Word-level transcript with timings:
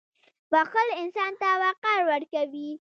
•بښل 0.51 0.89
انسان 1.01 1.31
ته 1.41 1.49
وقار 1.63 1.99
ورکوي. 2.11 2.69